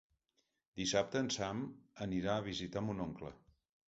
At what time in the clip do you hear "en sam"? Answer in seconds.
1.25-1.59